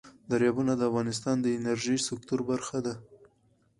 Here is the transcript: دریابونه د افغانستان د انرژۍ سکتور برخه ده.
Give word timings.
دریابونه 0.31 0.73
د 0.77 0.81
افغانستان 0.89 1.35
د 1.41 1.45
انرژۍ 1.57 1.97
سکتور 2.07 2.39
برخه 2.49 2.77
ده. 2.85 2.93